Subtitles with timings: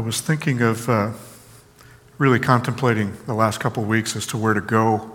[0.00, 1.12] I was thinking of uh,
[2.16, 5.14] really contemplating the last couple of weeks as to where to go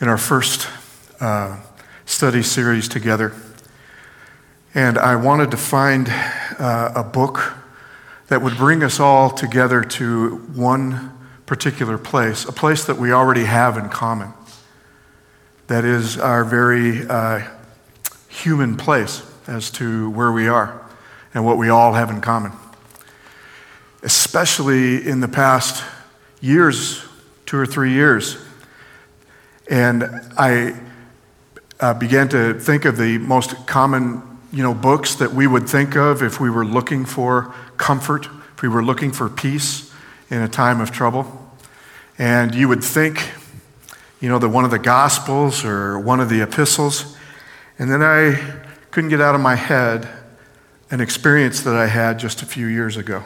[0.00, 0.70] in our first
[1.20, 1.60] uh,
[2.06, 3.34] study series together.
[4.74, 7.52] And I wanted to find uh, a book
[8.28, 11.12] that would bring us all together to one
[11.44, 14.32] particular place, a place that we already have in common.
[15.66, 17.46] That is our very uh,
[18.28, 20.80] human place as to where we are
[21.34, 22.52] and what we all have in common
[24.04, 25.82] especially in the past
[26.42, 27.02] years,
[27.46, 28.36] two or three years.
[29.68, 30.04] And
[30.36, 30.78] I
[31.80, 34.22] uh, began to think of the most common,
[34.52, 38.62] you know, books that we would think of if we were looking for comfort, if
[38.62, 39.90] we were looking for peace
[40.28, 41.40] in a time of trouble.
[42.18, 43.32] And you would think,
[44.20, 47.16] you know, that one of the Gospels or one of the epistles.
[47.78, 50.06] And then I couldn't get out of my head
[50.90, 53.24] an experience that I had just a few years ago.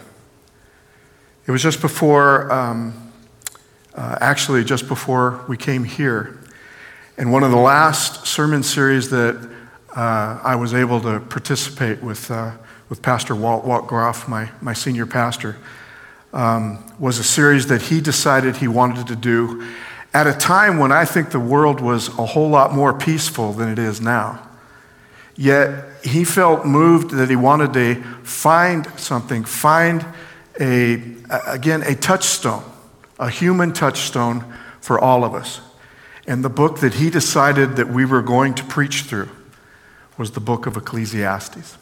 [1.48, 2.92] It was just before, um,
[3.94, 6.38] uh, actually, just before we came here.
[7.16, 9.50] And one of the last sermon series that
[9.96, 12.50] uh, I was able to participate with, uh,
[12.90, 15.56] with Pastor Walt, Walt Groff, my, my senior pastor,
[16.34, 19.66] um, was a series that he decided he wanted to do
[20.12, 23.70] at a time when I think the world was a whole lot more peaceful than
[23.70, 24.46] it is now.
[25.34, 30.04] Yet he felt moved that he wanted to find something, find
[30.60, 31.02] a,
[31.46, 32.64] again, a touchstone,
[33.18, 34.44] a human touchstone
[34.80, 35.60] for all of us.
[36.26, 39.30] And the book that he decided that we were going to preach through
[40.18, 41.78] was the book of Ecclesiastes.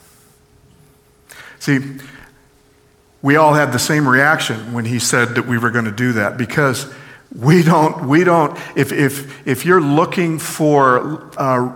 [1.58, 1.80] See,
[3.22, 6.12] we all had the same reaction when he said that we were going to do
[6.12, 6.92] that because
[7.34, 11.74] we don't, we don't, if, if, if you're looking for, uh,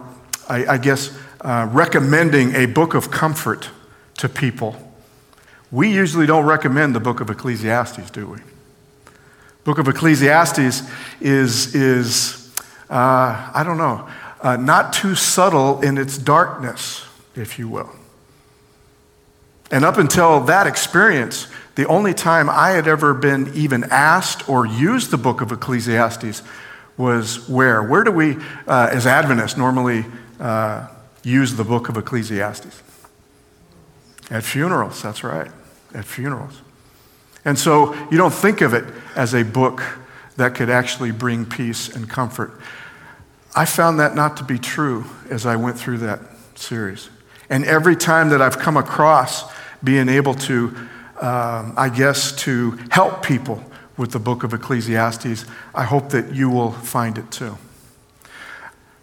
[0.48, 3.70] I, I, guess, uh, recommending a book of comfort
[4.18, 4.89] to people,
[5.72, 8.38] we usually don't recommend the book of Ecclesiastes, do we?
[9.62, 10.82] Book of Ecclesiastes
[11.20, 12.52] is, is
[12.88, 14.08] uh, I don't know,
[14.40, 17.90] uh, not too subtle in its darkness, if you will.
[19.70, 24.66] And up until that experience, the only time I had ever been even asked or
[24.66, 26.42] used the book of Ecclesiastes
[26.96, 27.82] was where?
[27.82, 30.04] Where do we, uh, as Adventists, normally
[30.40, 30.88] uh,
[31.22, 32.82] use the book of Ecclesiastes?
[34.30, 35.50] At funerals, that's right
[35.94, 36.60] at funerals.
[37.44, 38.84] And so you don't think of it
[39.16, 39.82] as a book
[40.36, 42.60] that could actually bring peace and comfort.
[43.54, 46.20] I found that not to be true as I went through that
[46.54, 47.10] series.
[47.48, 49.50] And every time that I've come across
[49.82, 50.76] being able to,
[51.20, 53.64] um, I guess, to help people
[53.96, 57.58] with the book of Ecclesiastes, I hope that you will find it too.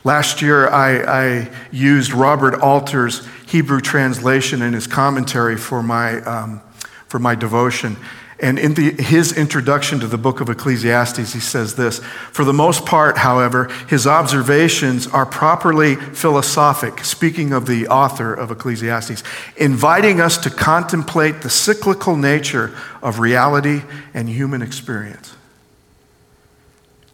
[0.04, 6.62] Last year, I, I used Robert Alter's Hebrew translation in his commentary for my um,
[7.08, 7.98] for my devotion.
[8.40, 12.54] And in the, his introduction to the book of Ecclesiastes, he says this For the
[12.54, 19.24] most part, however, his observations are properly philosophic, speaking of the author of Ecclesiastes,
[19.56, 23.82] inviting us to contemplate the cyclical nature of reality
[24.14, 25.36] and human experience.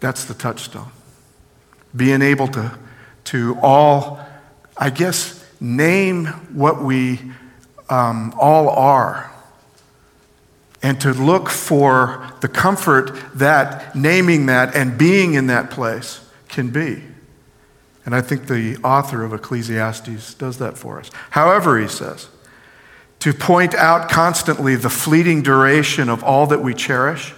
[0.01, 0.91] That's the touchstone.
[1.95, 2.77] Being able to,
[3.25, 4.19] to all,
[4.75, 7.21] I guess, name what we
[7.89, 9.32] um, all are
[10.83, 16.69] and to look for the comfort that naming that and being in that place can
[16.69, 17.01] be.
[18.05, 21.09] And I think the author of Ecclesiastes does that for us.
[21.31, 22.27] However, he says,
[23.19, 27.33] to point out constantly the fleeting duration of all that we cherish,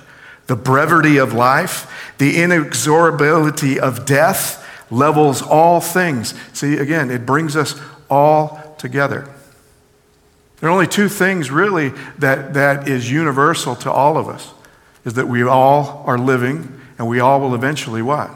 [0.47, 6.33] the brevity of life, the inexorability of death levels all things.
[6.53, 7.79] See, again, it brings us
[8.09, 9.31] all together.
[10.59, 14.53] There are only two things really that, that is universal to all of us
[15.03, 18.31] is that we all are living and we all will eventually what?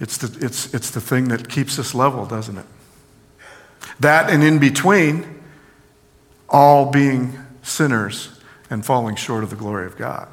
[0.00, 2.66] It's the, it's, it's the thing that keeps us level, doesn't it?
[4.00, 5.40] That and in between,
[6.48, 8.40] all being sinners
[8.70, 10.28] and falling short of the glory of God.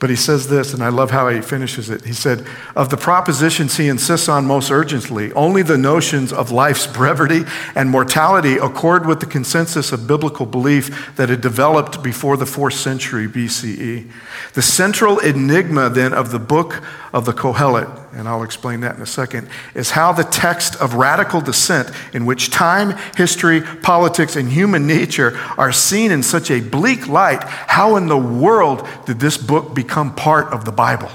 [0.00, 2.04] But he says this, and I love how he finishes it.
[2.04, 2.44] He said,
[2.74, 7.44] Of the propositions he insists on most urgently, only the notions of life's brevity
[7.74, 12.74] and mortality accord with the consensus of biblical belief that had developed before the fourth
[12.74, 14.10] century BCE.
[14.54, 16.82] The central enigma, then, of the book
[17.12, 20.94] of the Kohelet, and I'll explain that in a second, is how the text of
[20.94, 26.60] radical dissent, in which time, history, politics, and human nature are seen in such a
[26.60, 31.10] bleak light, how in the world did this book become part of the Bible?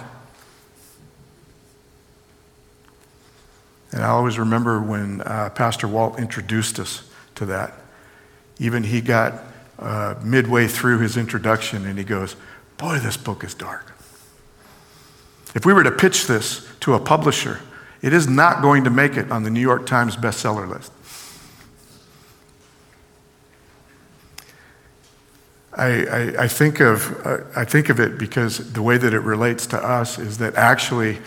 [3.92, 7.74] And I always remember when uh, Pastor Walt introduced us to that.
[8.60, 9.42] even he got
[9.80, 12.36] uh, midway through his introduction and he goes,
[12.78, 13.94] Boy, this book is dark.
[15.56, 17.60] If we were to pitch this to a publisher,
[18.02, 20.92] it is not going to make it on the New York Times bestseller list.
[25.74, 27.26] I, I, I, think of,
[27.56, 31.20] I think of it because the way that it relates to us is that actually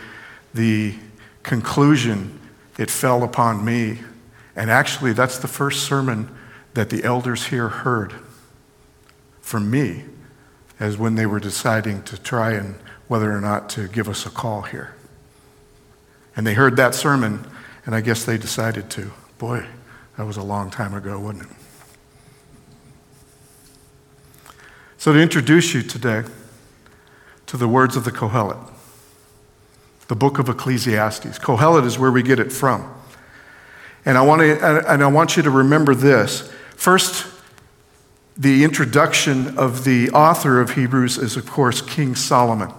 [0.53, 0.95] the
[1.43, 2.39] conclusion,
[2.79, 4.01] it fell upon me.
[4.55, 6.29] And actually, that's the first sermon
[6.75, 8.15] that the elders here heard
[9.41, 10.05] from me
[10.79, 12.75] as when they were deciding to try and
[13.13, 14.95] whether or not to give us a call here.
[16.35, 17.45] And they heard that sermon,
[17.85, 19.11] and I guess they decided to.
[19.37, 19.67] Boy,
[20.17, 21.57] that was a long time ago, wasn't it?
[24.97, 26.23] So, to introduce you today
[27.45, 28.57] to the words of the Kohelet,
[30.09, 31.39] the book of Ecclesiastes.
[31.39, 32.91] Kohelet is where we get it from.
[34.07, 36.51] And I want, to, and I want you to remember this.
[36.77, 37.27] First,
[38.39, 42.73] the introduction of the author of Hebrews is, of course, King Solomon.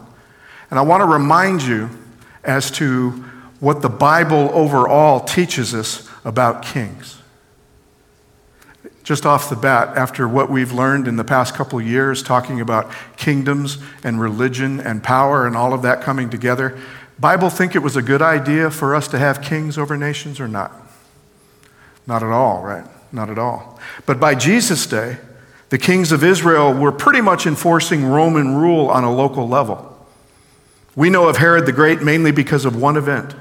[0.74, 1.88] And I want to remind you
[2.44, 3.12] as to
[3.60, 7.22] what the Bible overall teaches us about kings.
[9.04, 12.92] Just off the bat, after what we've learned in the past couple years, talking about
[13.18, 16.76] kingdoms and religion and power and all of that coming together,
[17.20, 20.48] Bible think it was a good idea for us to have kings over nations or
[20.48, 20.72] not?
[22.08, 22.86] Not at all, right?
[23.12, 23.80] Not at all.
[24.08, 25.18] But by Jesus' day,
[25.70, 29.92] the kings of Israel were pretty much enforcing Roman rule on a local level.
[30.96, 33.36] We know of Herod the Great mainly because of one event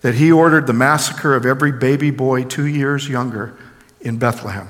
[0.00, 3.56] that he ordered the massacre of every baby boy two years younger
[4.00, 4.68] in Bethlehem.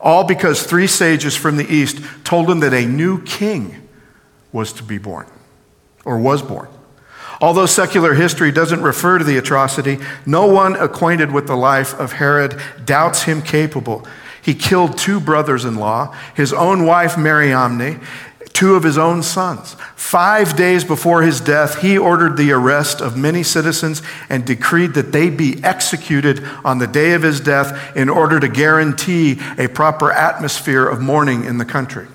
[0.00, 3.88] All because three sages from the east told him that a new king
[4.52, 5.26] was to be born,
[6.04, 6.68] or was born.
[7.40, 12.12] Although secular history doesn't refer to the atrocity, no one acquainted with the life of
[12.12, 14.06] Herod doubts him capable
[14.48, 18.00] he killed two brothers in law, his own wife, Mariamne,
[18.58, 19.76] two of his own sons.
[19.94, 25.12] Five days before his death, he ordered the arrest of many citizens and decreed that
[25.12, 30.10] they be executed on the day of his death in order to guarantee a proper
[30.10, 32.08] atmosphere of mourning in the country.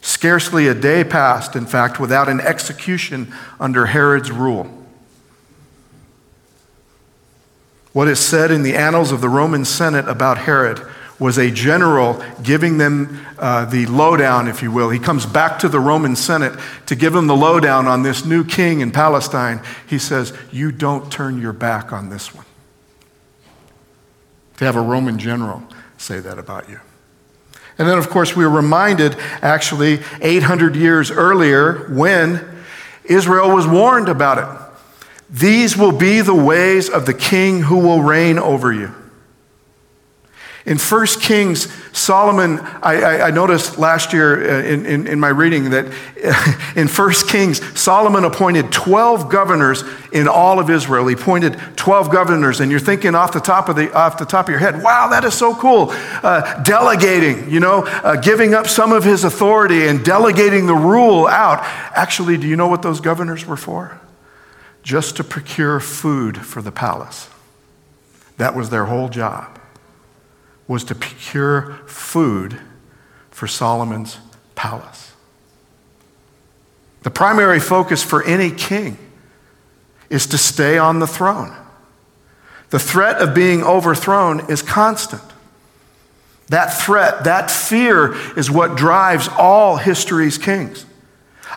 [0.00, 4.72] Scarcely a day passed, in fact, without an execution under Herod's rule.
[7.92, 10.86] What is said in the annals of the Roman Senate about Herod
[11.18, 14.90] was a general giving them uh, the lowdown, if you will.
[14.90, 18.44] He comes back to the Roman Senate to give them the lowdown on this new
[18.44, 19.60] king in Palestine.
[19.88, 22.46] He says, You don't turn your back on this one.
[24.58, 25.62] To have a Roman general
[25.96, 26.80] say that about you.
[27.78, 32.44] And then, of course, we are reminded actually 800 years earlier when
[33.04, 34.68] Israel was warned about it.
[35.30, 38.92] These will be the ways of the king who will reign over you.
[40.68, 45.28] In 1 Kings, Solomon, I, I, I noticed last year uh, in, in, in, my
[45.28, 45.86] reading that
[46.76, 49.82] in 1 Kings, Solomon appointed 12 governors
[50.12, 51.06] in all of Israel.
[51.06, 54.46] He appointed 12 governors, and you're thinking off the top of, the, off the top
[54.46, 55.88] of your head, wow, that is so cool.
[55.90, 61.26] Uh, delegating, you know, uh, giving up some of his authority and delegating the rule
[61.26, 61.60] out.
[61.96, 63.98] Actually, do you know what those governors were for?
[64.88, 67.28] just to procure food for the palace.
[68.38, 69.57] That was their whole job,
[70.68, 72.60] was to procure food
[73.30, 74.18] for Solomon's
[74.54, 75.12] palace.
[77.02, 78.98] The primary focus for any king
[80.10, 81.54] is to stay on the throne.
[82.70, 85.22] The threat of being overthrown is constant.
[86.48, 90.84] That threat, that fear is what drives all history's kings.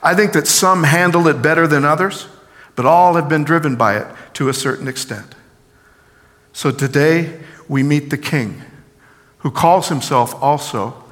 [0.02, 2.28] I think that some handle it better than others
[2.76, 5.36] but all have been driven by it to a certain extent.
[6.54, 8.62] So today we meet the king,
[9.42, 11.04] who calls himself also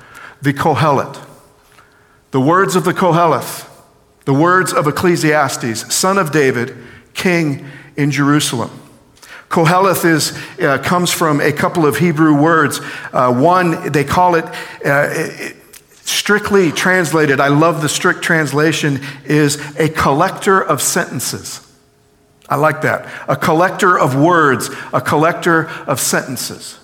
[0.42, 1.20] the Kohelet.
[2.32, 3.68] The words of the Koheleth,
[4.26, 6.76] the words of Ecclesiastes, son of David,
[7.14, 7.66] king
[7.98, 8.70] in Jerusalem.
[9.50, 12.80] Koheleth is, uh, comes from a couple of Hebrew words.
[13.12, 14.46] Uh, one, they call it,
[14.86, 15.56] uh, it
[16.06, 21.66] strictly translated, I love the strict translation, is a collector of sentences.
[22.48, 23.08] I like that.
[23.28, 26.79] A collector of words, a collector of sentences.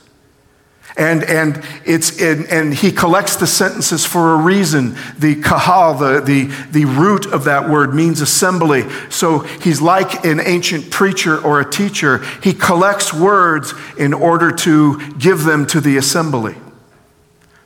[0.97, 4.95] And, and, it's, and, and he collects the sentences for a reason.
[5.19, 8.83] The kahal, the, the, the root of that word, means assembly.
[9.09, 12.19] So he's like an ancient preacher or a teacher.
[12.41, 16.55] He collects words in order to give them to the assembly.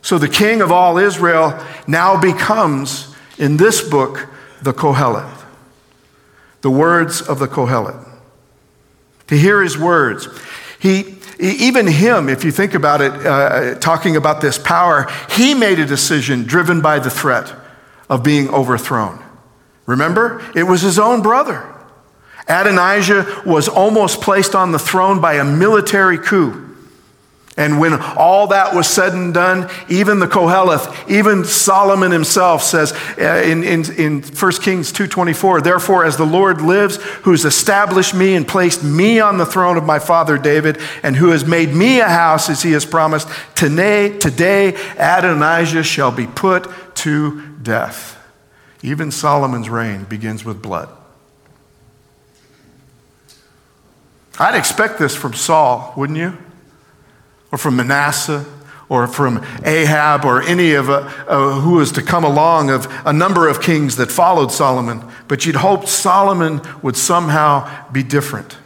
[0.01, 4.27] So the king of all Israel now becomes, in this book,
[4.63, 5.43] the Kohelet.
[6.61, 8.07] The words of the Kohelet.
[9.27, 10.27] To hear his words,
[10.79, 15.79] He, even him, if you think about it, uh, talking about this power, he made
[15.79, 17.53] a decision driven by the threat
[18.09, 19.23] of being overthrown.
[19.85, 20.41] Remember?
[20.55, 21.65] It was his own brother.
[22.47, 26.68] Adonijah was almost placed on the throne by a military coup.
[27.59, 32.93] And when all that was said and done, even the Koheleth, even Solomon himself says
[33.19, 38.35] uh, in, in, in 1 Kings 2.24, Therefore, as the Lord lives, who's established me
[38.35, 41.99] and placed me on the throne of my father David, and who has made me
[41.99, 48.15] a house as he has promised, today, today Adonijah shall be put to death.
[48.83, 50.87] Even Solomon's reign begins with blood.
[54.39, 56.37] I'd expect this from Saul, wouldn't you?
[57.51, 58.45] Or from Manasseh
[58.89, 63.13] or from Ahab or any of uh, uh, who was to come along of a
[63.13, 65.03] number of kings that followed Solomon.
[65.27, 68.57] But you'd hoped Solomon would somehow be different.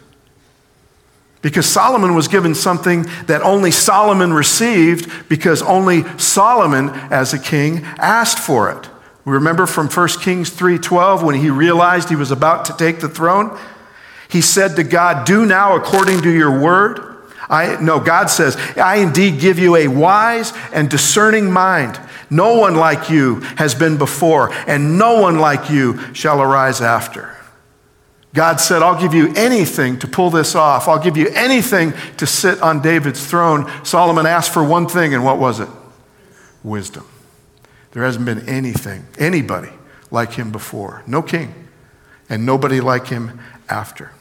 [1.42, 7.84] Because Solomon was given something that only Solomon received because only Solomon as a king
[7.98, 8.90] asked for it.
[9.26, 13.10] We remember from 1 Kings 3:12 when he realized he was about to take the
[13.10, 13.58] throne,
[14.30, 17.13] he said to God, "Do now according to your word."
[17.50, 22.00] I, no, God says, I indeed give you a wise and discerning mind.
[22.30, 27.36] No one like you has been before, and no one like you shall arise after.
[28.34, 30.88] God said, I'll give you anything to pull this off.
[30.88, 33.70] I'll give you anything to sit on David's throne.
[33.86, 35.70] Solomon asked for one thing, and what was it?
[36.64, 37.06] Wisdom.
[37.92, 39.70] There hasn't been anything, anybody
[40.10, 41.04] like him before.
[41.06, 41.54] No king,
[42.28, 44.12] and nobody like him after.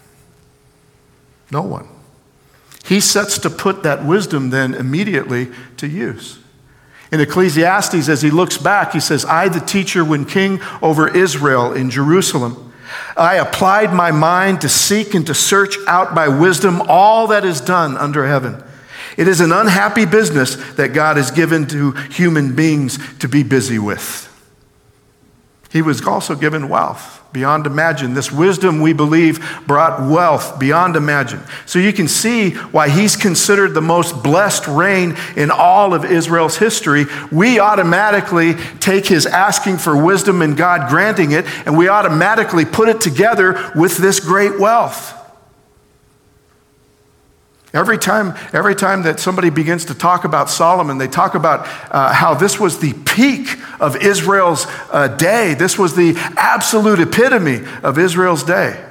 [1.51, 1.89] No one.
[2.85, 6.39] He sets to put that wisdom then immediately to use.
[7.13, 11.73] In Ecclesiastes, as he looks back, he says, I, the teacher, when king over Israel
[11.73, 12.73] in Jerusalem,
[13.17, 17.61] I applied my mind to seek and to search out by wisdom all that is
[17.61, 18.63] done under heaven.
[19.19, 23.79] It is an unhappy business that God has given to human beings to be busy
[23.79, 24.32] with.
[25.73, 28.13] He was also given wealth beyond imagine.
[28.13, 31.41] This wisdom, we believe, brought wealth beyond imagine.
[31.65, 36.59] So you can see why he's considered the most blessed reign in all of Israel's
[36.59, 37.07] history.
[37.31, 42.91] We automatically take his asking for wisdom and God granting it, and we automatically put
[42.91, 45.22] it together with this great wealth.
[47.75, 51.61] Every time, every time that somebody begins to talk about Solomon, they talk about
[51.91, 55.55] uh, how this was the peak of Israel's uh, day.
[55.55, 58.85] This was the absolute epitome of Israel's day.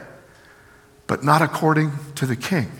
[1.05, 2.71] But not according to the king,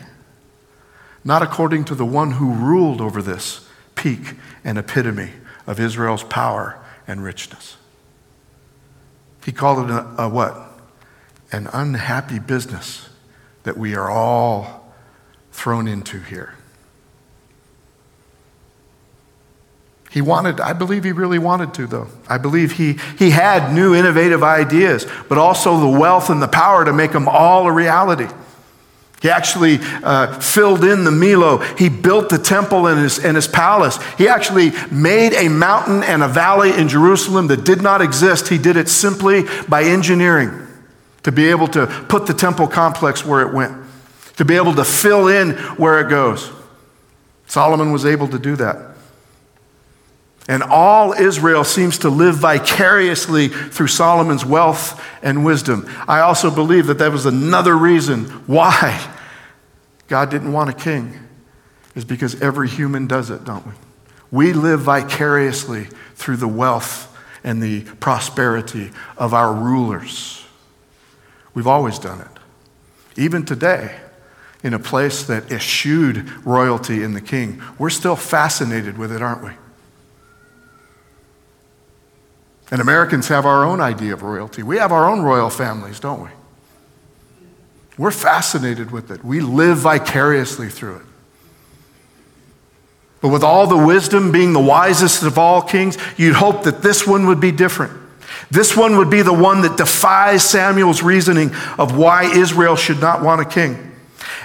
[1.24, 5.30] not according to the one who ruled over this peak and epitome
[5.68, 7.78] of Israel's power and richness.
[9.46, 10.56] He called it a, a what?
[11.52, 13.10] An unhappy business
[13.64, 14.81] that we are all
[15.62, 16.56] thrown into here.
[20.10, 22.08] He wanted, I believe he really wanted to, though.
[22.28, 26.84] I believe he, he had new innovative ideas, but also the wealth and the power
[26.84, 28.28] to make them all a reality.
[29.22, 31.64] He actually uh, filled in the Millo.
[31.78, 34.00] He built the temple and his, and his palace.
[34.18, 38.48] He actually made a mountain and a valley in Jerusalem that did not exist.
[38.48, 40.68] He did it simply by engineering
[41.22, 43.81] to be able to put the temple complex where it went
[44.42, 46.52] to be able to fill in where it goes.
[47.46, 48.96] Solomon was able to do that.
[50.48, 55.88] And all Israel seems to live vicariously through Solomon's wealth and wisdom.
[56.08, 59.14] I also believe that that was another reason why
[60.08, 61.20] God didn't want a king,
[61.94, 63.74] is because every human does it, don't we?
[64.32, 65.84] We live vicariously
[66.16, 70.44] through the wealth and the prosperity of our rulers.
[71.54, 73.22] We've always done it.
[73.22, 74.01] Even today,
[74.64, 77.62] in a place that eschewed royalty in the king.
[77.80, 79.52] We're still fascinated with it, aren't we?
[82.70, 84.64] And Americans have our own idea of royalty.
[84.64, 86.30] We have our own royal families, don't we?
[87.98, 89.24] We're fascinated with it.
[89.24, 91.06] We live vicariously through it.
[93.20, 97.06] But with all the wisdom, being the wisest of all kings, you'd hope that this
[97.06, 97.94] one would be different.
[98.50, 103.22] This one would be the one that defies Samuel's reasoning of why Israel should not
[103.22, 103.91] want a king.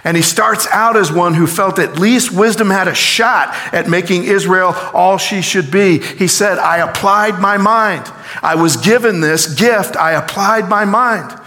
[0.05, 3.89] And he starts out as one who felt at least wisdom had a shot at
[3.89, 5.99] making Israel all she should be.
[5.99, 8.11] He said, I applied my mind.
[8.43, 11.41] I was given this gift, I applied my mind.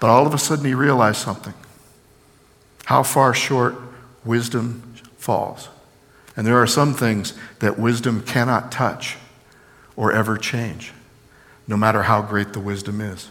[0.00, 1.54] But all of a sudden he realized something
[2.84, 3.76] how far short
[4.24, 5.68] wisdom falls.
[6.34, 9.18] And there are some things that wisdom cannot touch
[9.94, 10.92] or ever change,
[11.66, 13.28] no matter how great the wisdom is.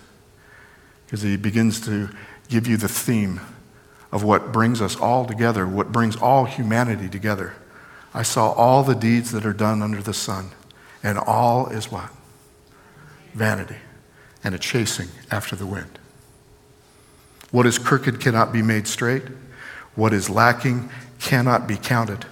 [1.06, 2.10] Because he begins to
[2.50, 3.40] give you the theme
[4.12, 7.54] of what brings us all together, what brings all humanity together.
[8.14, 10.52] I saw all the deeds that are done under the sun,
[11.04, 12.10] and all is what?
[13.34, 13.78] Vanity
[14.44, 16.00] and a chasing after the wind.
[17.52, 19.24] What is crooked cannot be made straight.
[19.96, 20.90] What is lacking
[21.20, 22.26] cannot be counted.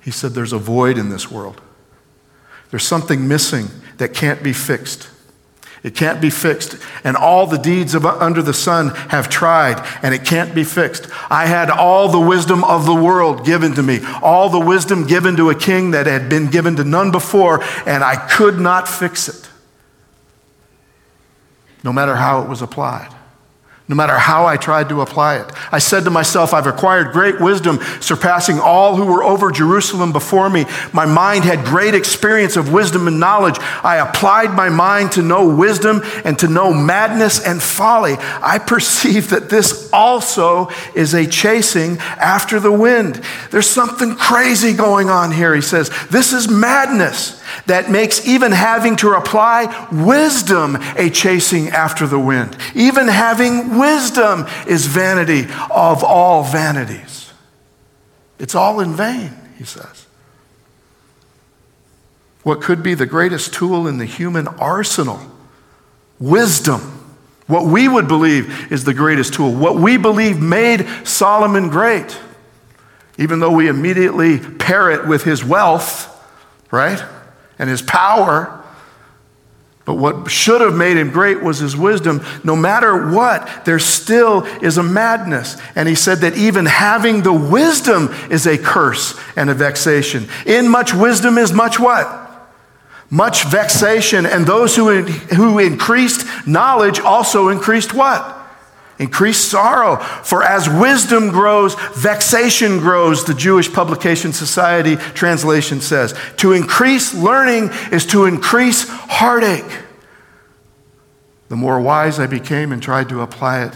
[0.00, 1.60] He said there's a void in this world.
[2.70, 3.68] There's something missing
[3.98, 5.10] that can't be fixed.
[5.82, 6.76] It can't be fixed.
[7.04, 11.08] And all the deeds of under the sun have tried, and it can't be fixed.
[11.30, 15.36] I had all the wisdom of the world given to me, all the wisdom given
[15.36, 19.28] to a king that had been given to none before, and I could not fix
[19.28, 19.48] it,
[21.82, 23.14] no matter how it was applied
[23.90, 25.50] no matter how I tried to apply it.
[25.72, 30.48] I said to myself, I've acquired great wisdom, surpassing all who were over Jerusalem before
[30.48, 30.64] me.
[30.92, 33.56] My mind had great experience of wisdom and knowledge.
[33.82, 38.14] I applied my mind to know wisdom and to know madness and folly.
[38.20, 43.20] I perceive that this also is a chasing after the wind.
[43.50, 45.90] There's something crazy going on here, he says.
[46.10, 52.56] This is madness that makes even having to apply wisdom a chasing after the wind.
[52.74, 57.32] Even having wisdom is vanity of all vanities.
[58.38, 60.06] It's all in vain, he says.
[62.42, 65.20] What could be the greatest tool in the human arsenal?
[66.18, 66.80] Wisdom.
[67.46, 69.52] What we would believe is the greatest tool.
[69.52, 72.18] What we believe made Solomon great.
[73.18, 76.06] Even though we immediately pair it with his wealth,
[76.70, 77.02] right?
[77.60, 78.59] and his power.
[79.90, 82.24] But what should have made him great was his wisdom.
[82.44, 85.56] No matter what, there still is a madness.
[85.74, 90.28] And he said that even having the wisdom is a curse and a vexation.
[90.46, 92.06] In much wisdom is much what?
[93.10, 94.26] Much vexation.
[94.26, 98.39] And those who, who increased knowledge also increased what?
[99.00, 99.96] Increased sorrow.
[99.96, 106.14] For as wisdom grows, vexation grows, the Jewish Publication Society translation says.
[106.36, 109.78] To increase learning is to increase heartache.
[111.48, 113.72] The more wise I became and tried to apply it,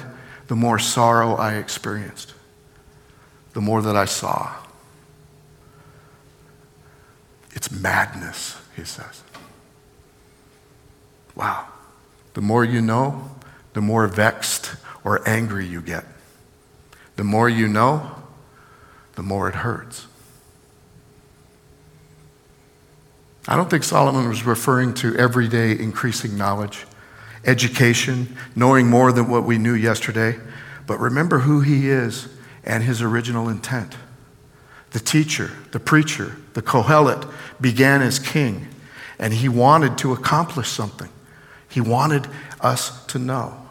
[0.47, 2.35] the more sorrow I experienced,
[3.55, 4.55] the more that I saw.
[7.53, 9.23] It's madness, he says.
[11.35, 11.67] Wow.
[12.35, 13.31] The more you know,
[13.73, 16.05] the more vexed or angry you get.
[17.17, 18.11] The more you know,
[19.15, 20.07] the more it hurts.
[23.47, 26.87] I don't think Solomon was referring to everyday increasing knowledge,
[27.45, 30.39] education, knowing more than what we knew yesterday,
[30.87, 32.29] but remember who he is
[32.65, 33.97] and his original intent.
[34.93, 38.69] The teacher, the preacher, the Kohelet began as king,
[39.19, 41.11] and he wanted to accomplish something.
[41.69, 42.27] He wanted
[42.61, 43.64] us to know.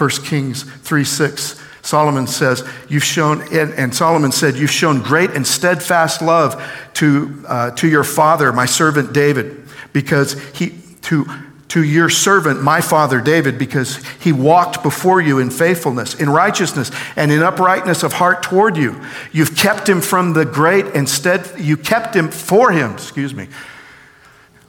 [0.00, 5.46] 1 Kings 3 6, Solomon says, You've shown, and, Solomon said, You've shown great and
[5.46, 6.62] steadfast love
[6.94, 10.70] to, uh, to your father, my servant David, because he,
[11.02, 11.26] to,
[11.68, 16.90] to your servant, my father David, because he walked before you in faithfulness, in righteousness,
[17.14, 18.98] and in uprightness of heart toward you.
[19.32, 23.48] You've kept him from the great and stead, you kept him for him, excuse me.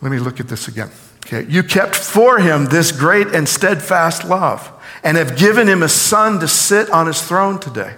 [0.02, 0.90] Let me look at this again.
[1.26, 1.50] Okay.
[1.50, 4.70] You kept for him this great and steadfast love
[5.04, 7.96] and have given him a son to sit on his throne today.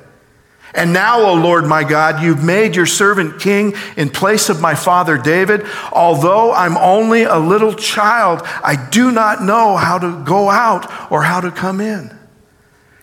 [0.75, 4.73] And now, O Lord my God, you've made your servant king in place of my
[4.73, 5.65] father David.
[5.91, 11.23] Although I'm only a little child, I do not know how to go out or
[11.23, 12.17] how to come in.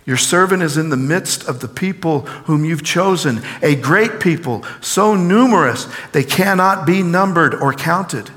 [0.04, 4.64] Your servant is in the midst of the people whom you've chosen, a great people,
[4.80, 8.30] so numerous they cannot be numbered or counted.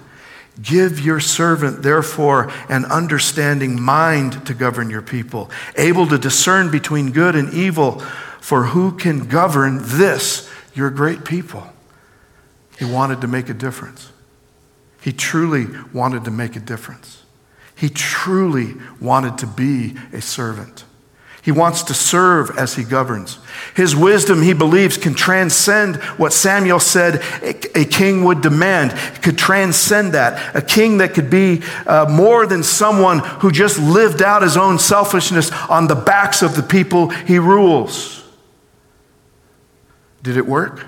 [0.61, 7.11] Give your servant, therefore, an understanding mind to govern your people, able to discern between
[7.11, 7.99] good and evil,
[8.39, 11.63] for who can govern this, your great people?
[12.77, 14.11] He wanted to make a difference.
[15.01, 17.23] He truly wanted to make a difference.
[17.75, 20.85] He truly wanted to be a servant.
[21.43, 23.37] He wants to serve as he governs.
[23.75, 27.21] His wisdom, he believes, can transcend what Samuel said
[27.75, 28.93] a king would demand.
[29.13, 30.55] It could transcend that.
[30.55, 34.79] A king that could be uh, more than someone who just lived out his own
[34.79, 38.23] selfishness on the backs of the people he rules.
[40.21, 40.85] Did it work?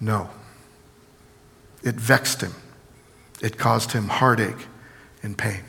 [0.00, 0.30] No.
[1.82, 2.54] It vexed him,
[3.42, 4.66] it caused him heartache
[5.22, 5.60] and pain.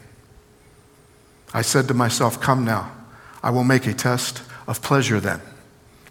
[1.53, 2.93] I said to myself, Come now.
[3.43, 5.41] I will make a test of pleasure then.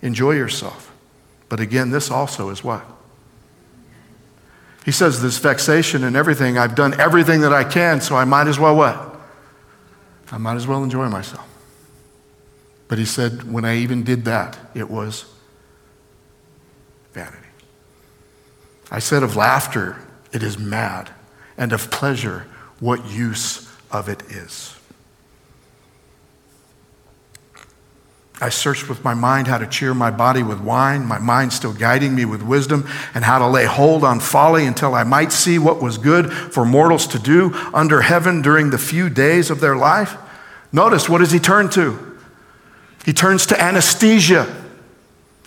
[0.02, 0.92] Enjoy yourself.
[1.48, 2.84] But again, this also is what?
[4.84, 8.48] He says, This vexation and everything, I've done everything that I can, so I might
[8.48, 9.10] as well what?
[10.32, 11.46] I might as well enjoy myself.
[12.88, 15.24] But he said, when I even did that, it was
[17.12, 17.36] vanity.
[18.90, 19.96] I said of laughter,
[20.32, 21.10] it is mad,
[21.56, 22.46] and of pleasure,
[22.80, 24.76] what use of it is.
[28.40, 31.74] I searched with my mind how to cheer my body with wine, my mind still
[31.74, 35.59] guiding me with wisdom, and how to lay hold on folly until I might see
[35.59, 39.76] what was good for mortals to do under heaven during the few days of their
[39.76, 40.16] life.
[40.72, 42.18] Notice, what does he turn to?
[43.05, 44.57] He turns to anesthesia.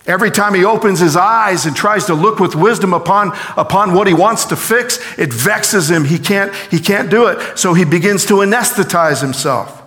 [0.06, 4.06] Every time he opens his eyes and tries to look with wisdom upon, upon what
[4.06, 6.04] he wants to fix, it vexes him.
[6.04, 7.58] He can't, he can't do it.
[7.58, 9.83] So he begins to anesthetize himself.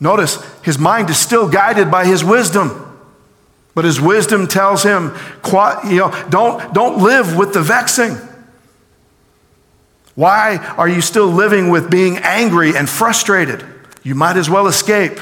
[0.00, 2.86] Notice his mind is still guided by his wisdom.
[3.74, 5.14] But his wisdom tells him,
[5.84, 8.16] you know, don't, don't live with the vexing.
[10.14, 13.64] Why are you still living with being angry and frustrated?
[14.02, 15.18] You might as well escape.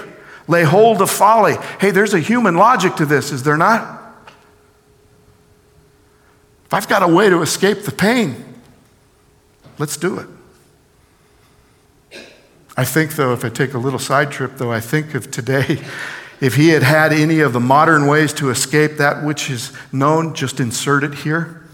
[0.46, 1.56] Lay hold of folly.
[1.78, 3.96] Hey, there's a human logic to this, is there not?
[6.64, 8.60] If I've got a way to escape the pain,
[9.78, 10.26] let's do it.
[12.78, 15.82] I think, though, if I take a little side trip, though, I think of today,
[16.40, 20.32] if he had had any of the modern ways to escape that which is known,
[20.32, 21.66] just insert it here.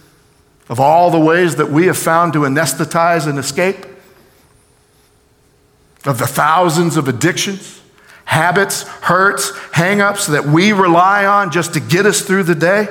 [0.70, 3.84] Of all the ways that we have found to anesthetize and escape,
[6.06, 7.82] of the thousands of addictions,
[8.24, 12.88] habits, hurts, hangups that we rely on just to get us through the day.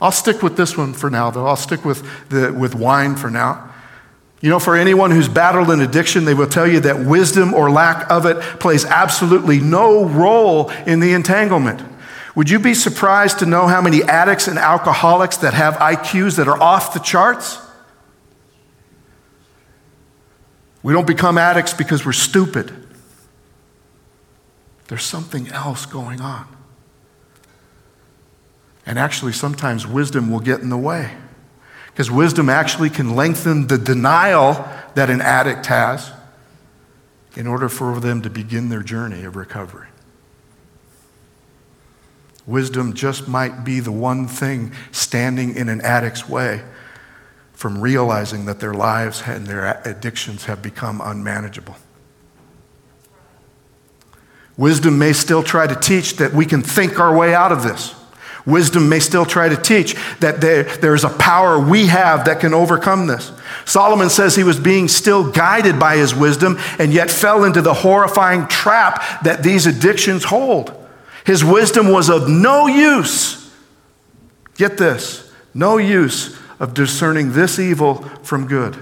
[0.00, 1.48] I'll stick with this one for now, though.
[1.48, 3.73] I'll stick with, the, with wine for now.
[4.44, 7.70] You know, for anyone who's battled an addiction, they will tell you that wisdom or
[7.70, 11.82] lack of it plays absolutely no role in the entanglement.
[12.34, 16.46] Would you be surprised to know how many addicts and alcoholics that have IQs that
[16.46, 17.58] are off the charts?
[20.82, 22.70] We don't become addicts because we're stupid.
[24.88, 26.46] There's something else going on.
[28.84, 31.12] And actually, sometimes wisdom will get in the way.
[31.94, 36.10] Because wisdom actually can lengthen the denial that an addict has
[37.36, 39.86] in order for them to begin their journey of recovery.
[42.46, 46.62] Wisdom just might be the one thing standing in an addict's way
[47.52, 51.76] from realizing that their lives and their addictions have become unmanageable.
[54.56, 57.94] Wisdom may still try to teach that we can think our way out of this.
[58.46, 62.52] Wisdom may still try to teach that there, there's a power we have that can
[62.52, 63.32] overcome this.
[63.64, 67.72] Solomon says he was being still guided by his wisdom and yet fell into the
[67.72, 70.74] horrifying trap that these addictions hold.
[71.24, 73.50] His wisdom was of no use.
[74.56, 78.76] Get this no use of discerning this evil from good.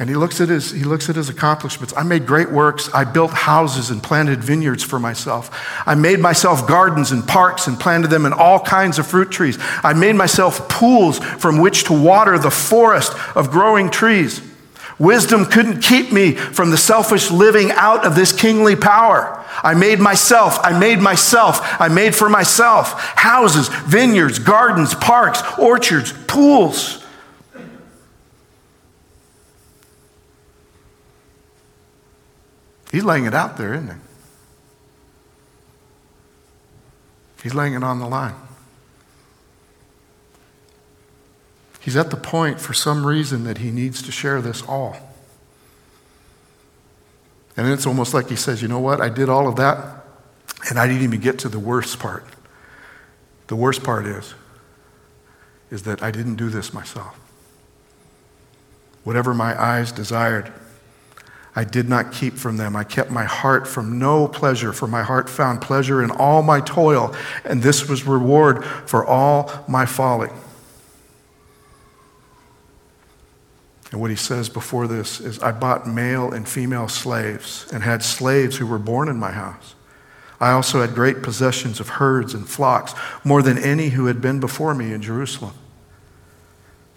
[0.00, 1.94] And he looks, at his, he looks at his accomplishments.
[1.96, 2.90] I made great works.
[2.92, 5.56] I built houses and planted vineyards for myself.
[5.86, 9.56] I made myself gardens and parks and planted them in all kinds of fruit trees.
[9.84, 14.42] I made myself pools from which to water the forest of growing trees.
[14.98, 19.44] Wisdom couldn't keep me from the selfish living out of this kingly power.
[19.62, 26.12] I made myself, I made myself, I made for myself houses, vineyards, gardens, parks, orchards,
[26.26, 27.03] pools.
[32.94, 33.96] He's laying it out there, isn't he?
[37.42, 38.36] He's laying it on the line.
[41.80, 44.96] He's at the point, for some reason, that he needs to share this all.
[47.56, 49.00] And it's almost like he says, You know what?
[49.00, 50.04] I did all of that,
[50.70, 52.24] and I didn't even get to the worst part.
[53.48, 54.34] The worst part is,
[55.72, 57.18] is that I didn't do this myself.
[59.02, 60.52] Whatever my eyes desired,
[61.56, 62.74] I did not keep from them.
[62.74, 66.60] I kept my heart from no pleasure, for my heart found pleasure in all my
[66.60, 67.14] toil,
[67.44, 70.30] and this was reward for all my folly.
[73.92, 78.02] And what he says before this is I bought male and female slaves and had
[78.02, 79.76] slaves who were born in my house.
[80.40, 84.40] I also had great possessions of herds and flocks, more than any who had been
[84.40, 85.54] before me in Jerusalem.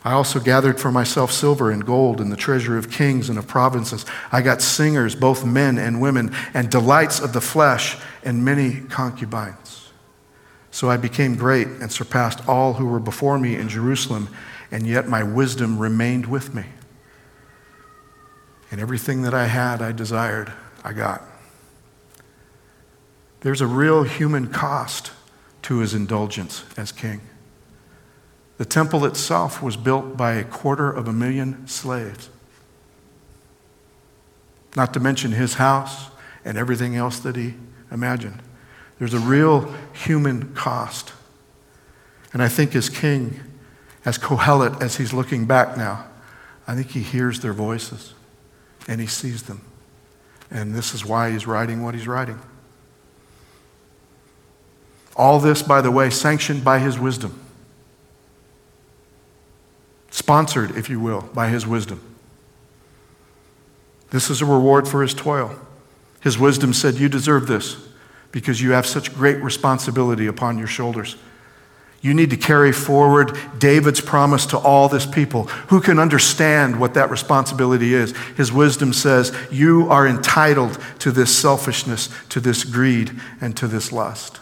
[0.04, 3.48] I also gathered for myself silver and gold and the treasure of kings and of
[3.48, 4.06] provinces.
[4.32, 9.92] I got singers, both men and women, and delights of the flesh and many concubines.
[10.72, 14.30] So I became great and surpassed all who were before me in Jerusalem,
[14.72, 16.66] and yet my wisdom remained with me.
[18.70, 21.24] And everything that I had, I desired, I got.
[23.42, 25.12] There's a real human cost
[25.64, 27.22] to his indulgence as king.
[28.58, 32.30] The temple itself was built by a quarter of a million slaves.
[34.76, 36.12] not to mention his house
[36.46, 37.56] and everything else that he
[37.92, 38.40] imagined.
[39.00, 41.14] There's a real human cost.
[42.32, 43.40] And I think as king,
[44.06, 46.06] as Kohelet, as he's looking back now,
[46.68, 48.14] I think he hears their voices
[48.88, 49.62] and he sees them.
[50.52, 52.40] And this is why he's writing what he's writing.
[55.16, 57.47] All this, by the way, sanctioned by his wisdom.
[60.18, 62.02] Sponsored, if you will, by his wisdom.
[64.10, 65.56] This is a reward for his toil.
[66.22, 67.78] His wisdom said, You deserve this
[68.32, 71.18] because you have such great responsibility upon your shoulders.
[72.02, 75.44] You need to carry forward David's promise to all this people.
[75.70, 78.18] Who can understand what that responsibility is?
[78.36, 83.92] His wisdom says, You are entitled to this selfishness, to this greed, and to this
[83.92, 84.40] lust.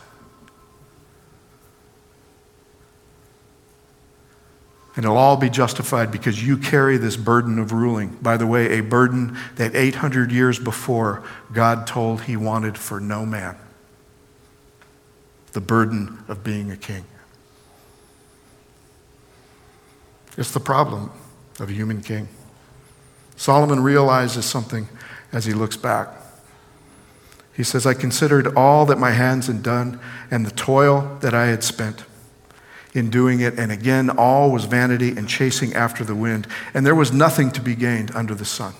[4.95, 8.09] And it'll all be justified because you carry this burden of ruling.
[8.21, 13.25] By the way, a burden that 800 years before God told he wanted for no
[13.25, 13.57] man
[15.51, 17.05] the burden of being a king.
[20.37, 21.11] It's the problem
[21.61, 22.27] of a human king.
[23.37, 24.89] Solomon realizes something
[25.31, 26.09] as he looks back.
[27.53, 31.47] He says, I considered all that my hands had done and the toil that I
[31.47, 32.03] had spent
[32.95, 36.95] in doing it, and again, all was vanity and chasing after the wind, and there
[36.95, 38.73] was nothing to be gained under the sun.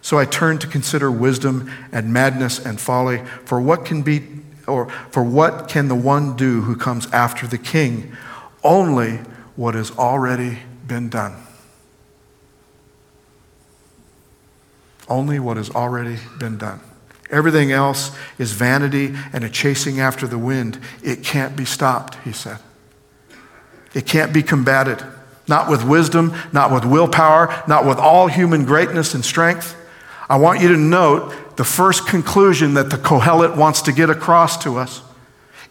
[0.00, 4.26] So I turned to consider wisdom and madness and folly, for what can be
[4.66, 8.12] or for what can the one do who comes after the king?
[8.64, 9.18] Only
[9.54, 11.34] what has already been done.
[15.08, 16.80] Only what has already been done.
[17.30, 20.78] Everything else is vanity and a chasing after the wind.
[21.02, 22.58] It can't be stopped, he said.
[23.94, 25.02] It can't be combated.
[25.48, 29.76] Not with wisdom, not with willpower, not with all human greatness and strength.
[30.28, 34.56] I want you to note the first conclusion that the Kohelet wants to get across
[34.64, 35.02] to us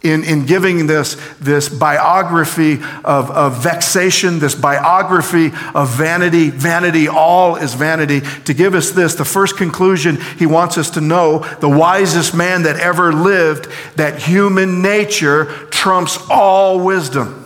[0.03, 6.49] in, in giving this, this biography of, of vexation, this biography of vanity.
[6.49, 8.21] Vanity, all is vanity.
[8.45, 12.63] To give us this, the first conclusion he wants us to know the wisest man
[12.63, 17.40] that ever lived, that human nature trumps all wisdom.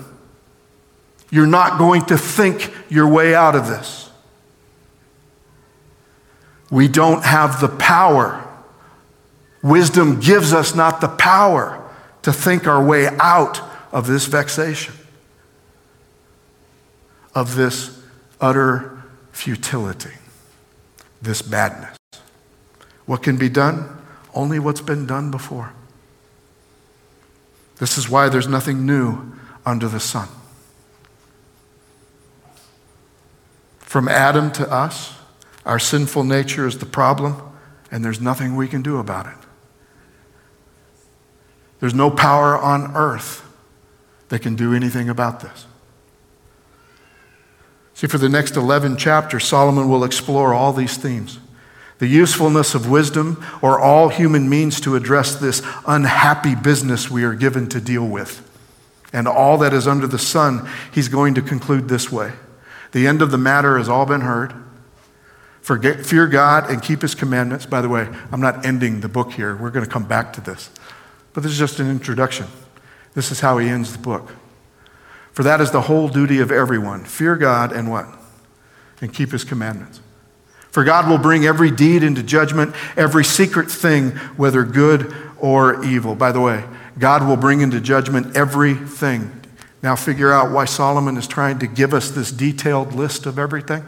[1.32, 4.10] You're not going to think your way out of this.
[6.72, 8.46] We don't have the power.
[9.64, 11.82] Wisdom gives us not the power
[12.22, 13.62] to think our way out
[13.92, 14.94] of this vexation,
[17.34, 18.02] of this
[18.42, 20.14] utter futility,
[21.22, 21.98] this badness.
[23.06, 24.02] What can be done?
[24.34, 25.74] Only what's been done before.
[27.78, 29.34] This is why there's nothing new
[29.66, 30.28] under the sun.
[33.96, 35.14] From Adam to us,
[35.66, 37.42] our sinful nature is the problem,
[37.90, 39.38] and there's nothing we can do about it.
[41.80, 43.50] There's no power on earth
[44.28, 45.66] that can do anything about this.
[47.94, 51.40] See, for the next 11 chapters, Solomon will explore all these themes
[52.00, 57.34] the usefulness of wisdom or all human means to address this unhappy business we are
[57.34, 58.42] given to deal with.
[59.14, 62.34] And all that is under the sun, he's going to conclude this way
[62.96, 64.54] The end of the matter has all been heard.
[65.62, 67.66] Forget, fear God and keep his commandments.
[67.66, 69.54] By the way, I'm not ending the book here.
[69.54, 70.70] We're going to come back to this.
[71.34, 72.48] But this is just an introduction.
[73.14, 74.32] This is how he ends the book.
[75.34, 78.08] For that is the whole duty of everyone fear God and what?
[79.02, 80.00] And keep his commandments.
[80.72, 86.16] For God will bring every deed into judgment, every secret thing, whether good or evil.
[86.16, 86.64] By the way,
[86.98, 89.42] God will bring into judgment everything.
[89.86, 93.86] Now, figure out why Solomon is trying to give us this detailed list of everything.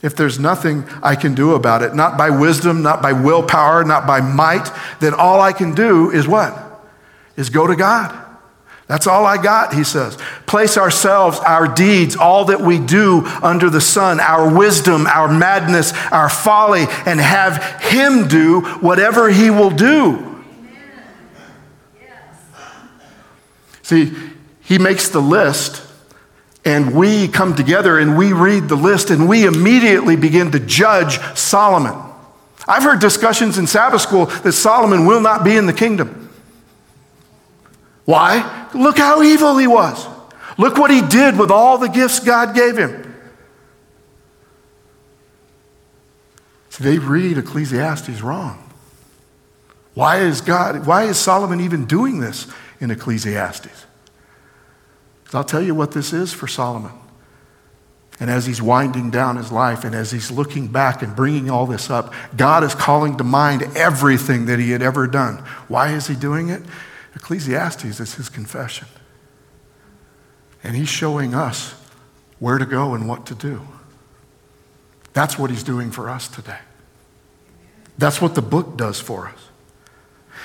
[0.00, 4.06] If there's nothing I can do about it, not by wisdom, not by willpower, not
[4.06, 6.56] by might, then all I can do is what?
[7.36, 8.16] Is go to God.
[8.86, 10.16] That's all I got, he says.
[10.46, 15.92] Place ourselves, our deeds, all that we do under the sun, our wisdom, our madness,
[16.12, 20.31] our folly, and have him do whatever he will do.
[23.92, 24.10] See,
[24.62, 25.86] he makes the list
[26.64, 31.18] and we come together and we read the list and we immediately begin to judge
[31.36, 31.92] Solomon.
[32.66, 36.30] I've heard discussions in Sabbath school that Solomon will not be in the kingdom.
[38.06, 38.70] Why?
[38.72, 40.06] Look how evil he was.
[40.56, 43.14] Look what he did with all the gifts God gave him.
[46.70, 48.70] So they read Ecclesiastes wrong.
[49.92, 52.46] Why is God, why is Solomon even doing this
[52.82, 53.86] in Ecclesiastes?
[55.32, 56.92] I'll tell you what this is for Solomon.
[58.20, 61.66] And as he's winding down his life and as he's looking back and bringing all
[61.66, 65.38] this up, God is calling to mind everything that he had ever done.
[65.68, 66.62] Why is he doing it?
[67.14, 68.86] Ecclesiastes is his confession.
[70.62, 71.74] And he's showing us
[72.38, 73.62] where to go and what to do.
[75.14, 76.58] That's what he's doing for us today.
[77.98, 79.48] That's what the book does for us.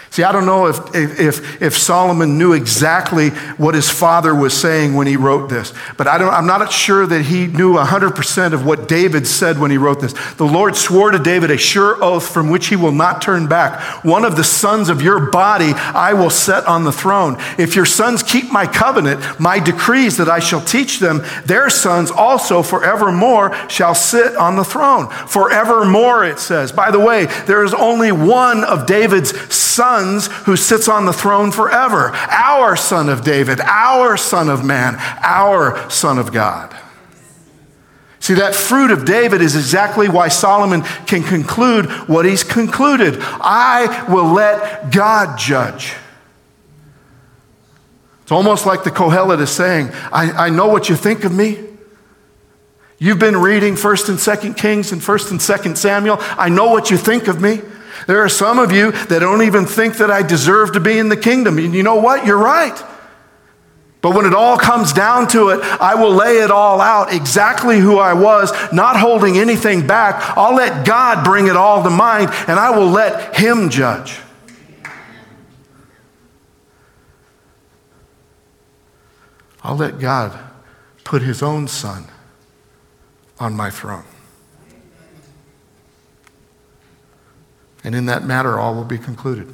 [0.10, 4.96] See, I don't know if, if, if Solomon knew exactly what his father was saying
[4.96, 8.66] when he wrote this, but I don't, I'm not sure that he knew 100% of
[8.66, 10.14] what David said when he wrote this.
[10.36, 14.04] The Lord swore to David a sure oath from which he will not turn back.
[14.04, 17.36] One of the sons of your body I will set on the throne.
[17.58, 22.10] If your sons keep my covenant, my decrees that I shall teach them, their sons
[22.10, 25.10] also forevermore shall sit on the throne.
[25.28, 26.72] Forevermore, it says.
[26.72, 29.32] By the way, there is only one of David's
[29.78, 32.12] sons who sits on the throne forever.
[32.30, 36.76] Our son of David, our son of man, our son of God.
[38.20, 43.18] See, that fruit of David is exactly why Solomon can conclude what he's concluded.
[43.20, 45.94] I will let God judge.
[48.24, 51.60] It's almost like the Kohelet is saying, I, I know what you think of me.
[53.00, 56.18] You've been reading 1st and 2nd Kings and 1st and 2nd Samuel.
[56.20, 57.62] I know what you think of me.
[58.06, 61.10] There are some of you that don't even think that I deserve to be in
[61.10, 61.58] the kingdom.
[61.58, 62.26] And you know what?
[62.26, 62.78] You're right.
[64.02, 67.80] But when it all comes down to it, I will lay it all out exactly
[67.80, 70.38] who I was, not holding anything back.
[70.38, 74.20] I'll let God bring it all to mind, and I will let Him judge.
[79.64, 80.40] I'll let God
[81.04, 82.06] put His own Son
[83.40, 84.06] on my throne.
[87.88, 89.48] And in that matter, all will be concluded.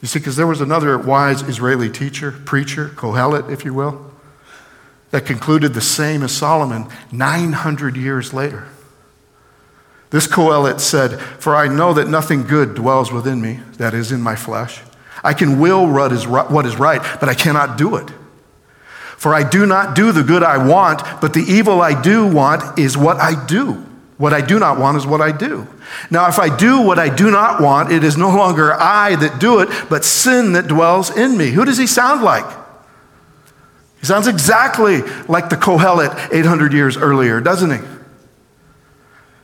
[0.00, 4.12] You see, because there was another wise Israeli teacher, preacher, Kohelet, if you will,
[5.10, 8.68] that concluded the same as Solomon 900 years later.
[10.10, 14.22] This Kohelet said, For I know that nothing good dwells within me, that is, in
[14.22, 14.80] my flesh.
[15.24, 18.08] I can will what is right, but I cannot do it.
[19.16, 22.78] For I do not do the good I want, but the evil I do want
[22.78, 23.84] is what I do.
[24.18, 25.66] What I do not want is what I do.
[26.10, 29.40] Now, if I do what I do not want, it is no longer I that
[29.40, 31.50] do it, but sin that dwells in me.
[31.50, 32.44] Who does he sound like?
[34.00, 37.88] He sounds exactly like the Kohelet 800 years earlier, doesn't he?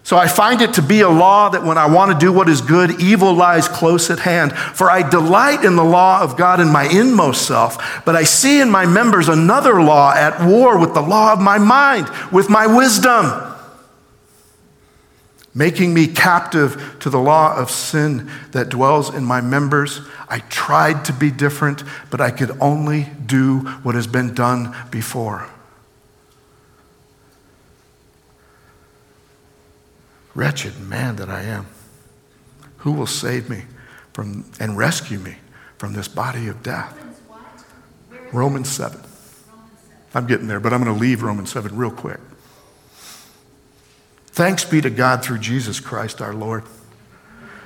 [0.03, 2.49] So I find it to be a law that when I want to do what
[2.49, 4.53] is good, evil lies close at hand.
[4.53, 8.61] For I delight in the law of God in my inmost self, but I see
[8.61, 12.67] in my members another law at war with the law of my mind, with my
[12.67, 13.54] wisdom
[15.55, 20.01] making me captive to the law of sin that dwells in my members.
[20.29, 25.49] I tried to be different, but I could only do what has been done before.
[30.35, 31.67] Wretched man that I am.
[32.79, 33.65] Who will save me
[34.13, 35.37] from and rescue me
[35.79, 37.01] from this body of death?
[38.33, 39.01] Romans 7.
[40.13, 42.19] I'm getting there, but I'm going to leave Romans 7 real quick.
[44.35, 46.65] Thanks be to God through Jesus Christ our Lord.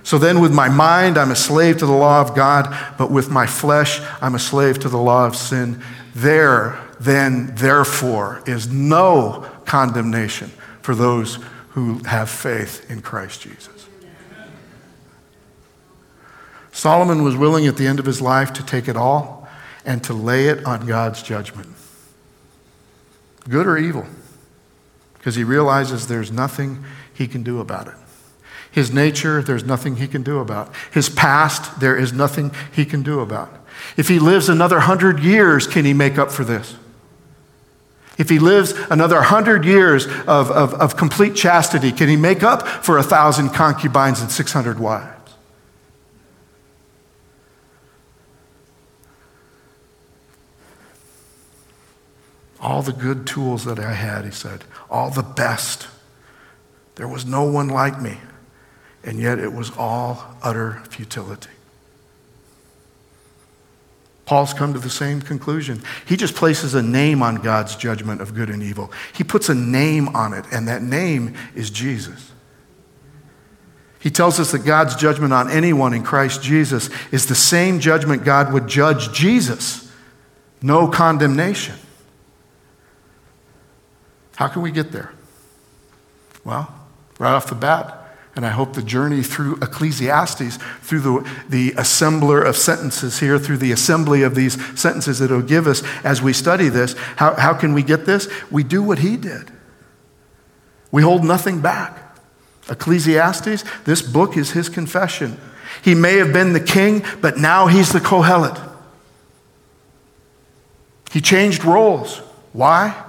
[0.02, 3.30] So then, with my mind, I'm a slave to the law of God, but with
[3.30, 5.82] my flesh, I'm a slave to the law of sin.
[6.14, 10.50] There, then, therefore, is no condemnation
[10.82, 11.38] for those
[11.70, 13.88] who have faith in Christ Jesus.
[16.70, 19.48] Solomon was willing at the end of his life to take it all
[19.86, 21.70] and to lay it on God's judgment.
[23.48, 24.06] Good or evil
[25.28, 27.94] because he realizes there's nothing he can do about it.
[28.70, 30.74] His nature, there's nothing he can do about.
[30.90, 33.52] His past, there is nothing he can do about.
[33.98, 36.76] If he lives another hundred years, can he make up for this?
[38.16, 42.66] If he lives another hundred years of, of, of complete chastity, can he make up
[42.66, 45.17] for a thousand concubines and 600 wives?
[52.60, 55.86] All the good tools that I had, he said, all the best.
[56.96, 58.18] There was no one like me,
[59.04, 61.50] and yet it was all utter futility.
[64.26, 65.82] Paul's come to the same conclusion.
[66.04, 68.92] He just places a name on God's judgment of good and evil.
[69.14, 72.32] He puts a name on it, and that name is Jesus.
[74.00, 78.24] He tells us that God's judgment on anyone in Christ Jesus is the same judgment
[78.24, 79.90] God would judge Jesus
[80.62, 81.74] no condemnation.
[84.38, 85.10] How can we get there?
[86.44, 86.72] Well,
[87.18, 92.46] right off the bat, And I hope the journey through Ecclesiastes, through the, the assembler
[92.46, 96.32] of sentences here, through the assembly of these sentences that it'll give us as we
[96.32, 98.28] study this, how, how can we get this?
[98.48, 99.50] We do what he did.
[100.92, 102.16] We hold nothing back.
[102.70, 105.36] Ecclesiastes, this book is his confession.
[105.82, 108.56] He may have been the king, but now he's the Kohelet.
[111.10, 112.18] He changed roles.
[112.52, 113.06] Why?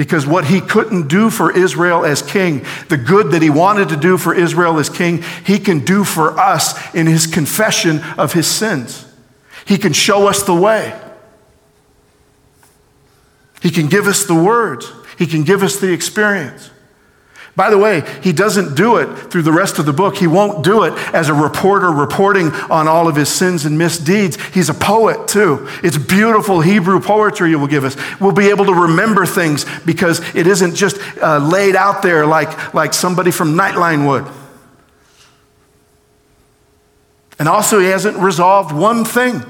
[0.00, 3.98] Because what he couldn't do for Israel as king, the good that he wanted to
[3.98, 8.46] do for Israel as king, he can do for us in his confession of his
[8.46, 9.04] sins.
[9.66, 10.98] He can show us the way.
[13.60, 14.90] He can give us the words.
[15.18, 16.70] He can give us the experience.
[17.56, 20.16] By the way, he doesn't do it through the rest of the book.
[20.16, 24.42] He won't do it as a reporter reporting on all of his sins and misdeeds.
[24.54, 25.68] He's a poet too.
[25.82, 27.96] It's beautiful Hebrew poetry he will give us.
[28.20, 32.72] We'll be able to remember things because it isn't just uh, laid out there like,
[32.72, 34.32] like somebody from Nightline would.
[37.38, 39.42] And also, he hasn't resolved one thing.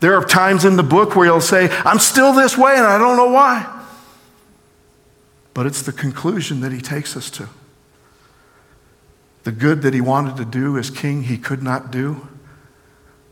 [0.00, 2.98] There are times in the book where he'll say, I'm still this way and I
[2.98, 3.72] don't know why
[5.56, 7.48] but it's the conclusion that he takes us to.
[9.44, 12.28] The good that he wanted to do as king, he could not do.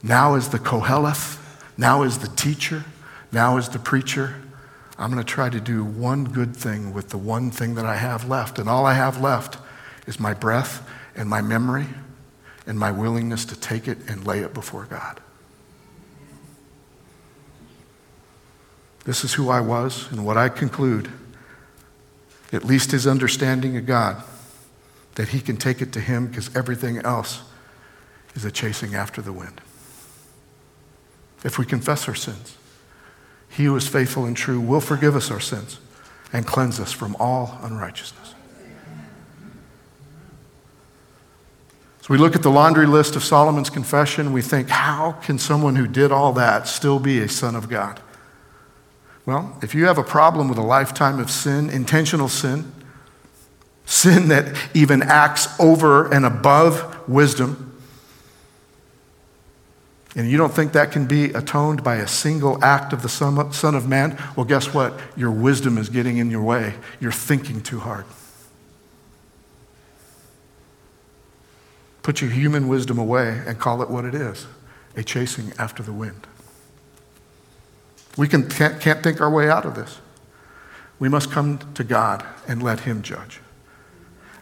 [0.03, 1.39] Now, as the Koheleth,
[1.77, 2.87] now, as the teacher,
[3.31, 4.37] now, as the preacher,
[4.97, 7.97] I'm going to try to do one good thing with the one thing that I
[7.97, 8.59] have left.
[8.59, 9.59] And all I have left
[10.07, 11.89] is my breath and my memory
[12.67, 15.21] and my willingness to take it and lay it before God.
[19.05, 21.13] This is who I was and what I conclude
[22.55, 24.23] at least his understanding of God,
[25.17, 27.43] that he can take it to him because everything else
[28.35, 29.61] is a chasing after the wind.
[31.45, 32.57] If we confess our sins,
[33.49, 35.79] he who is faithful and true will forgive us our sins
[36.33, 38.35] and cleanse us from all unrighteousness.
[42.01, 45.77] So we look at the laundry list of Solomon's confession, we think, how can someone
[45.77, 48.01] who did all that still be a son of God?
[49.27, 52.73] Well, if you have a problem with a lifetime of sin, intentional sin,
[53.87, 57.71] sin that even acts over and above wisdom,
[60.17, 63.75] and you don't think that can be atoned by a single act of the Son
[63.75, 64.99] of Man, well, guess what?
[65.17, 66.75] Your wisdom is getting in your way.
[67.01, 68.05] You're thinking too hard.
[72.03, 74.47] Put your human wisdom away and call it what it is
[74.95, 76.27] a chasing after the wind.
[78.17, 79.99] We can, can't, can't think our way out of this.
[80.99, 83.41] We must come to God and let Him judge.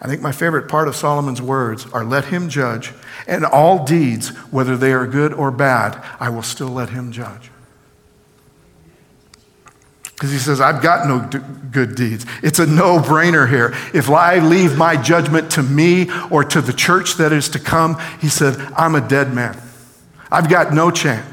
[0.03, 2.93] I think my favorite part of Solomon's words are let him judge,
[3.29, 7.53] and all deeds, whether they are good or bad, I will still let him judge.
[10.03, 12.27] Because he says, I've got no good deeds.
[12.43, 13.75] It's a no brainer here.
[13.95, 17.97] If I leave my judgment to me or to the church that is to come,
[18.21, 19.57] he said, I'm a dead man.
[20.33, 21.32] I've got no chance.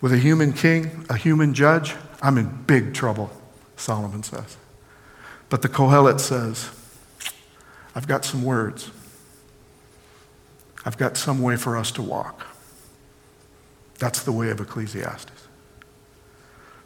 [0.00, 3.30] With a human king, a human judge, I'm in big trouble,
[3.76, 4.56] Solomon says.
[5.48, 6.70] But the Kohelet says,
[7.94, 8.90] I've got some words.
[10.84, 12.46] I've got some way for us to walk.
[13.98, 15.48] That's the way of Ecclesiastes.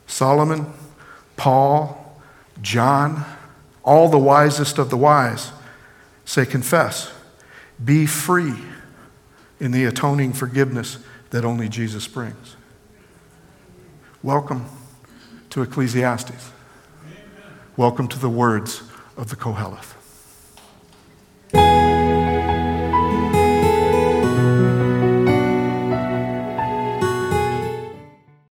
[0.06, 0.72] Solomon,
[1.36, 2.20] Paul,
[2.60, 3.24] John,
[3.82, 5.52] all the wisest of the wise
[6.24, 7.12] say, Confess,
[7.82, 8.54] be free
[9.60, 10.98] in the atoning forgiveness
[11.30, 12.56] that only Jesus brings.
[14.24, 14.66] Welcome
[15.50, 16.52] to Ecclesiastes.
[17.76, 18.84] Welcome to the words
[19.16, 20.01] of the Koheleth.